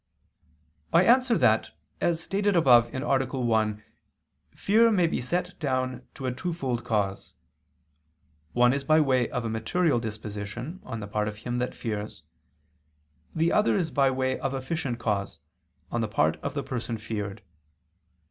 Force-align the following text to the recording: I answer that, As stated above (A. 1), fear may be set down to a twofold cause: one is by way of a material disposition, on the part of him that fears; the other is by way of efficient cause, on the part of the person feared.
I 0.91 1.03
answer 1.05 1.37
that, 1.37 1.73
As 2.01 2.19
stated 2.19 2.55
above 2.55 2.91
(A. 2.91 3.21
1), 3.39 3.83
fear 4.49 4.89
may 4.89 5.05
be 5.05 5.21
set 5.21 5.53
down 5.59 6.07
to 6.15 6.25
a 6.25 6.33
twofold 6.33 6.83
cause: 6.83 7.33
one 8.53 8.73
is 8.73 8.83
by 8.83 8.99
way 8.99 9.29
of 9.29 9.45
a 9.45 9.47
material 9.47 9.99
disposition, 9.99 10.79
on 10.81 11.01
the 11.01 11.07
part 11.07 11.27
of 11.27 11.37
him 11.45 11.59
that 11.59 11.75
fears; 11.75 12.23
the 13.35 13.51
other 13.51 13.77
is 13.77 13.91
by 13.91 14.09
way 14.09 14.39
of 14.39 14.55
efficient 14.55 14.97
cause, 14.97 15.37
on 15.91 16.01
the 16.01 16.07
part 16.07 16.37
of 16.37 16.55
the 16.55 16.63
person 16.63 16.97
feared. 16.97 17.43